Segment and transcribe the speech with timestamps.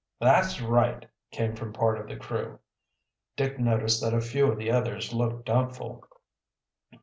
[0.19, 2.57] "That's right," came from part of the crew.
[3.35, 6.03] Dick noticed that a few of the others looked doubtful.